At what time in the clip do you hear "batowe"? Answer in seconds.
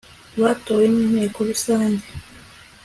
0.41-0.83